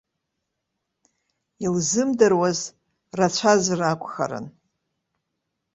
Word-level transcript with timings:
Илзымдыруаз 1.65 2.59
рацәазар 3.17 3.79
акәхарын. 3.91 4.45